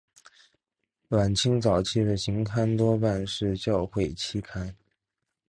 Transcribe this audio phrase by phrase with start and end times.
[1.09, 4.75] 晚清早期的期刊多半是教会期刊。